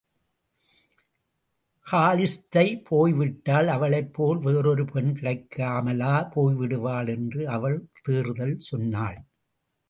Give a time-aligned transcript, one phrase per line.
[1.85, 9.19] காலிஸ்தை போய்விட்டால், அவளைப் போல் வேறொரு பெண் கிடைக்காமலா போய்விடுவாள் என்று அவள் தேறுதல் சொன்னாள்.